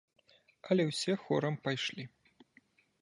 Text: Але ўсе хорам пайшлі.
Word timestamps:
Але 0.69 0.83
ўсе 0.87 1.13
хорам 1.25 1.55
пайшлі. 1.67 2.03